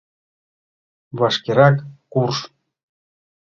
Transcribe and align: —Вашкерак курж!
—Вашкерак 1.19 1.75
курж! 2.11 2.37